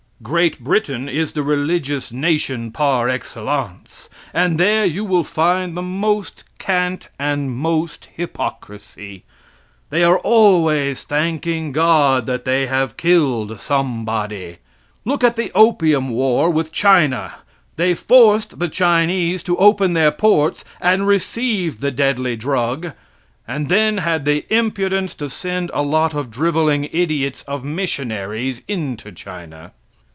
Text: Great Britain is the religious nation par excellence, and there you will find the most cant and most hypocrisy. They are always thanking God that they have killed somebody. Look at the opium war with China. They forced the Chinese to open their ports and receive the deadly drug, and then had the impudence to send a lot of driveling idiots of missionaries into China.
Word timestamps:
Great 0.23 0.59
Britain 0.63 1.09
is 1.09 1.33
the 1.33 1.41
religious 1.41 2.11
nation 2.11 2.69
par 2.71 3.09
excellence, 3.09 4.07
and 4.35 4.59
there 4.59 4.85
you 4.85 5.03
will 5.03 5.23
find 5.23 5.75
the 5.75 5.81
most 5.81 6.43
cant 6.59 7.09
and 7.17 7.49
most 7.49 8.07
hypocrisy. 8.15 9.23
They 9.89 10.03
are 10.03 10.19
always 10.19 11.05
thanking 11.05 11.71
God 11.71 12.27
that 12.27 12.45
they 12.45 12.67
have 12.67 12.97
killed 12.97 13.59
somebody. 13.59 14.57
Look 15.05 15.23
at 15.23 15.37
the 15.37 15.51
opium 15.55 16.11
war 16.11 16.51
with 16.51 16.71
China. 16.71 17.33
They 17.75 17.95
forced 17.95 18.59
the 18.59 18.69
Chinese 18.69 19.41
to 19.41 19.57
open 19.57 19.93
their 19.93 20.11
ports 20.11 20.63
and 20.79 21.07
receive 21.07 21.79
the 21.79 21.89
deadly 21.89 22.35
drug, 22.35 22.93
and 23.47 23.69
then 23.69 23.97
had 23.97 24.25
the 24.25 24.45
impudence 24.51 25.15
to 25.15 25.31
send 25.31 25.71
a 25.73 25.81
lot 25.81 26.13
of 26.13 26.29
driveling 26.29 26.87
idiots 26.91 27.41
of 27.47 27.63
missionaries 27.65 28.61
into 28.67 29.11
China. 29.11 29.71